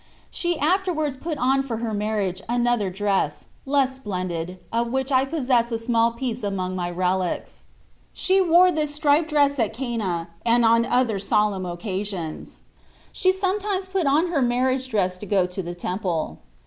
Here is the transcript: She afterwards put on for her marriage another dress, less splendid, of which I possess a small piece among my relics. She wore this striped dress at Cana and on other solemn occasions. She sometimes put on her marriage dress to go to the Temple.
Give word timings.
She 0.31 0.57
afterwards 0.57 1.15
put 1.15 1.37
on 1.37 1.61
for 1.61 1.77
her 1.77 1.93
marriage 1.93 2.41
another 2.49 2.89
dress, 2.89 3.45
less 3.67 3.95
splendid, 3.97 4.57
of 4.73 4.91
which 4.91 5.11
I 5.11 5.25
possess 5.25 5.71
a 5.71 5.77
small 5.77 6.09
piece 6.13 6.41
among 6.41 6.75
my 6.75 6.89
relics. 6.89 7.65
She 8.11 8.41
wore 8.41 8.71
this 8.71 8.95
striped 8.95 9.29
dress 9.29 9.59
at 9.59 9.73
Cana 9.73 10.29
and 10.43 10.65
on 10.65 10.87
other 10.87 11.19
solemn 11.19 11.67
occasions. 11.67 12.61
She 13.11 13.31
sometimes 13.31 13.85
put 13.85 14.07
on 14.07 14.29
her 14.31 14.41
marriage 14.41 14.89
dress 14.89 15.19
to 15.19 15.27
go 15.27 15.45
to 15.45 15.61
the 15.61 15.75
Temple. 15.75 16.39